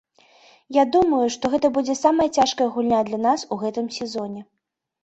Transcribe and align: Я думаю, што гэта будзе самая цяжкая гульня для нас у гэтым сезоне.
Я 0.77 0.83
думаю, 0.95 1.19
што 1.35 1.51
гэта 1.55 1.67
будзе 1.77 1.95
самая 2.01 2.27
цяжкая 2.41 2.69
гульня 2.79 3.07
для 3.13 3.25
нас 3.31 3.39
у 3.53 3.63
гэтым 3.67 3.87
сезоне. 4.01 4.41